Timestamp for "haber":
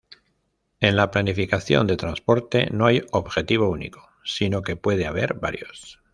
5.05-5.35